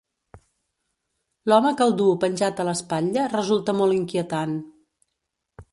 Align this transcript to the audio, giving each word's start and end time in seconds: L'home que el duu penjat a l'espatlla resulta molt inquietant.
L'home 1.51 1.73
que 1.81 1.85
el 1.89 1.93
duu 1.99 2.15
penjat 2.25 2.63
a 2.63 2.67
l'espatlla 2.71 3.29
resulta 3.37 3.77
molt 3.83 3.99
inquietant. 3.99 4.59